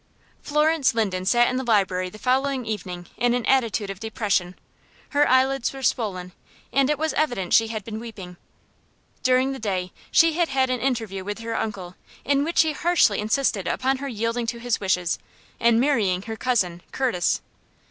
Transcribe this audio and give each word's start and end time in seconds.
Florence 0.41 0.95
Linden 0.95 1.25
sat 1.25 1.47
in 1.47 1.57
the 1.57 1.63
library 1.63 2.09
the 2.09 2.17
following 2.17 2.65
evening 2.65 3.05
in 3.17 3.35
an 3.35 3.45
attitude 3.45 3.91
of 3.91 3.99
depression. 3.99 4.55
Her 5.09 5.29
eyelids 5.29 5.73
were 5.73 5.83
swollen, 5.83 6.31
and 6.73 6.89
it 6.89 6.97
was 6.97 7.13
evident 7.13 7.53
she 7.53 7.67
had 7.67 7.83
been 7.83 7.99
weeping. 7.99 8.37
During 9.21 9.51
the 9.51 9.59
day 9.59 9.93
she 10.09 10.33
had 10.33 10.49
had 10.49 10.71
an 10.71 10.79
interview 10.79 11.23
with 11.23 11.37
her 11.41 11.55
uncle, 11.55 11.93
in 12.25 12.43
which 12.43 12.63
he 12.63 12.71
harshly 12.71 13.19
insisted 13.19 13.67
upon 13.67 13.97
her 13.97 14.07
yielding 14.07 14.47
to 14.47 14.57
his 14.57 14.79
wishes, 14.79 15.19
and 15.59 15.79
marrying 15.79 16.23
her 16.23 16.35
cousin, 16.35 16.81
Curtis. 16.91 17.41